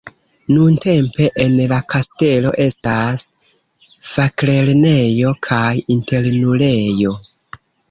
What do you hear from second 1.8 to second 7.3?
kastelo estas faklernejo kaj internulejo.